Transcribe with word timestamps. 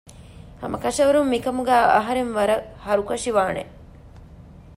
ހަމަކަށަވަރުން 0.61 1.29
މިކަމުގައި 1.33 1.87
އަހުރެން 1.93 2.31
ވަރަށް 2.37 2.65
ހަރުކަށިވާނެ 2.85 3.63